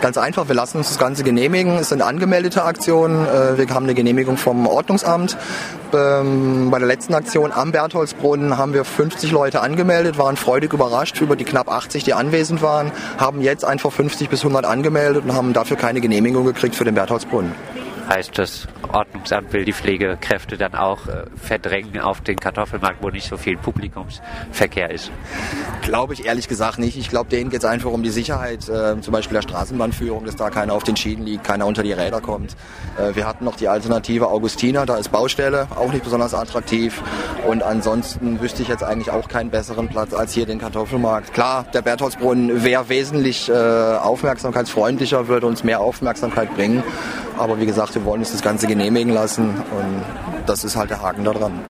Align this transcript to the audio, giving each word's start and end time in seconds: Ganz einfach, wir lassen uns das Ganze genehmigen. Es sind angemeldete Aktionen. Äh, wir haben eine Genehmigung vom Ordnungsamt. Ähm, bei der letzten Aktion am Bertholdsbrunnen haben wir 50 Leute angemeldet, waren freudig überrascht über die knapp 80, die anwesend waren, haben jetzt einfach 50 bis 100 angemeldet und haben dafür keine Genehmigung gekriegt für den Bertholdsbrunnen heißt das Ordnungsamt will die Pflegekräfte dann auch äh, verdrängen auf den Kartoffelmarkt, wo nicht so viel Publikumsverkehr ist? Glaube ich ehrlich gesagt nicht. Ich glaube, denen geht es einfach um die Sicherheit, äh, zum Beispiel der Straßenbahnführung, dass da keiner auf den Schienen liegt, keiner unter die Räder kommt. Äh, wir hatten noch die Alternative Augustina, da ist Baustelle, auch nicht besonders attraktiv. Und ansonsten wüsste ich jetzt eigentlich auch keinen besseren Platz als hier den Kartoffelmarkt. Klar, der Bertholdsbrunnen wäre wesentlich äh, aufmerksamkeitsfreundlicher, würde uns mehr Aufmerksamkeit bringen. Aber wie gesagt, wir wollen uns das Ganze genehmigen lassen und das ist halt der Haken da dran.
Ganz 0.00 0.16
einfach, 0.16 0.46
wir 0.46 0.54
lassen 0.54 0.78
uns 0.78 0.88
das 0.88 0.98
Ganze 0.98 1.24
genehmigen. 1.24 1.76
Es 1.76 1.88
sind 1.88 2.02
angemeldete 2.02 2.62
Aktionen. 2.62 3.26
Äh, 3.26 3.58
wir 3.58 3.68
haben 3.74 3.84
eine 3.84 3.94
Genehmigung 3.94 4.36
vom 4.36 4.66
Ordnungsamt. 4.68 5.36
Ähm, 5.92 6.70
bei 6.70 6.78
der 6.78 6.86
letzten 6.86 7.14
Aktion 7.14 7.50
am 7.50 7.72
Bertholdsbrunnen 7.72 8.56
haben 8.56 8.74
wir 8.74 8.84
50 8.84 9.32
Leute 9.32 9.60
angemeldet, 9.60 10.16
waren 10.16 10.36
freudig 10.36 10.72
überrascht 10.72 11.20
über 11.20 11.34
die 11.34 11.44
knapp 11.44 11.68
80, 11.68 12.04
die 12.04 12.14
anwesend 12.14 12.62
waren, 12.62 12.92
haben 13.16 13.40
jetzt 13.40 13.64
einfach 13.64 13.90
50 13.90 14.28
bis 14.28 14.40
100 14.40 14.66
angemeldet 14.66 15.24
und 15.24 15.34
haben 15.34 15.52
dafür 15.52 15.76
keine 15.76 16.00
Genehmigung 16.00 16.44
gekriegt 16.44 16.76
für 16.76 16.84
den 16.84 16.94
Bertholdsbrunnen 16.94 17.52
heißt 18.08 18.38
das 18.38 18.66
Ordnungsamt 18.92 19.52
will 19.52 19.64
die 19.64 19.72
Pflegekräfte 19.72 20.56
dann 20.56 20.74
auch 20.74 21.06
äh, 21.08 21.24
verdrängen 21.36 22.00
auf 22.00 22.22
den 22.22 22.36
Kartoffelmarkt, 22.36 23.02
wo 23.02 23.10
nicht 23.10 23.28
so 23.28 23.36
viel 23.36 23.56
Publikumsverkehr 23.56 24.90
ist? 24.90 25.10
Glaube 25.82 26.14
ich 26.14 26.24
ehrlich 26.24 26.48
gesagt 26.48 26.78
nicht. 26.78 26.96
Ich 26.96 27.10
glaube, 27.10 27.28
denen 27.28 27.50
geht 27.50 27.60
es 27.60 27.64
einfach 27.66 27.90
um 27.90 28.02
die 28.02 28.10
Sicherheit, 28.10 28.68
äh, 28.68 29.00
zum 29.00 29.12
Beispiel 29.12 29.34
der 29.34 29.42
Straßenbahnführung, 29.42 30.24
dass 30.24 30.36
da 30.36 30.50
keiner 30.50 30.72
auf 30.72 30.84
den 30.84 30.96
Schienen 30.96 31.26
liegt, 31.26 31.44
keiner 31.44 31.66
unter 31.66 31.82
die 31.82 31.92
Räder 31.92 32.20
kommt. 32.20 32.56
Äh, 32.98 33.14
wir 33.14 33.26
hatten 33.26 33.44
noch 33.44 33.56
die 33.56 33.68
Alternative 33.68 34.28
Augustina, 34.28 34.86
da 34.86 34.96
ist 34.96 35.10
Baustelle, 35.12 35.68
auch 35.76 35.92
nicht 35.92 36.04
besonders 36.04 36.34
attraktiv. 36.34 37.02
Und 37.46 37.62
ansonsten 37.62 38.40
wüsste 38.40 38.62
ich 38.62 38.68
jetzt 38.68 38.82
eigentlich 38.82 39.10
auch 39.10 39.28
keinen 39.28 39.50
besseren 39.50 39.88
Platz 39.88 40.14
als 40.14 40.32
hier 40.32 40.46
den 40.46 40.58
Kartoffelmarkt. 40.58 41.34
Klar, 41.34 41.66
der 41.74 41.82
Bertholdsbrunnen 41.82 42.64
wäre 42.64 42.88
wesentlich 42.88 43.48
äh, 43.48 43.52
aufmerksamkeitsfreundlicher, 43.52 45.28
würde 45.28 45.46
uns 45.46 45.62
mehr 45.62 45.80
Aufmerksamkeit 45.80 46.54
bringen. 46.54 46.82
Aber 47.38 47.60
wie 47.60 47.66
gesagt, 47.66 47.94
wir 47.94 48.04
wollen 48.04 48.20
uns 48.20 48.32
das 48.32 48.42
Ganze 48.42 48.66
genehmigen 48.66 49.12
lassen 49.12 49.50
und 49.50 50.02
das 50.46 50.64
ist 50.64 50.76
halt 50.76 50.90
der 50.90 51.00
Haken 51.02 51.24
da 51.24 51.32
dran. 51.32 51.60